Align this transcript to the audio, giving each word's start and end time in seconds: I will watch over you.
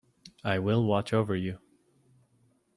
I 0.43 0.57
will 0.57 0.83
watch 0.83 1.13
over 1.13 1.35
you. 1.35 1.59